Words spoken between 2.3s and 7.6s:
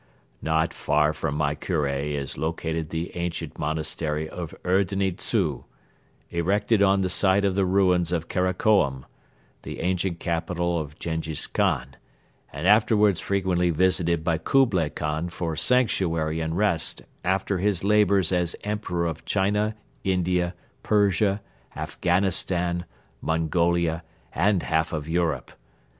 located the ancient monastery of Erdeni Dzu, erected on the site of